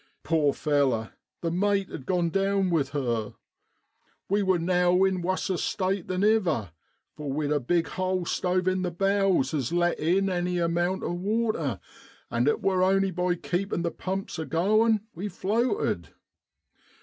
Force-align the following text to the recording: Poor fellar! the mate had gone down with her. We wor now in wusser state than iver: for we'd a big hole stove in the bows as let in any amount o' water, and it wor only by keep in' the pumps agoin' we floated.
Poor 0.23 0.51
fellar! 0.51 1.11
the 1.41 1.51
mate 1.51 1.87
had 1.89 2.07
gone 2.07 2.31
down 2.31 2.71
with 2.71 2.89
her. 2.89 3.35
We 4.29 4.41
wor 4.41 4.57
now 4.57 5.03
in 5.03 5.21
wusser 5.21 5.57
state 5.59 6.07
than 6.07 6.23
iver: 6.23 6.71
for 7.15 7.31
we'd 7.31 7.51
a 7.51 7.59
big 7.59 7.85
hole 7.89 8.25
stove 8.25 8.67
in 8.67 8.81
the 8.81 8.89
bows 8.89 9.53
as 9.53 9.71
let 9.71 9.99
in 9.99 10.27
any 10.27 10.57
amount 10.57 11.03
o' 11.03 11.13
water, 11.13 11.79
and 12.31 12.47
it 12.47 12.61
wor 12.61 12.81
only 12.81 13.11
by 13.11 13.35
keep 13.35 13.71
in' 13.71 13.83
the 13.83 13.91
pumps 13.91 14.39
agoin' 14.39 15.01
we 15.13 15.27
floated. 15.29 16.09